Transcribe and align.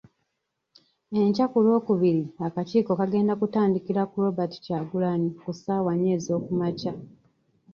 Enkya 1.19 1.45
ku 1.51 1.57
Lwokubiri, 1.65 2.23
akakiiko 2.47 2.91
kagenda 2.99 3.33
kutandikira 3.41 4.01
ku 4.09 4.15
Robert 4.23 4.53
Kyagulanyi 4.63 5.29
ku 5.41 5.49
ssaawa 5.55 5.91
nnya 5.95 6.11
ez'okumakya, 6.17 6.93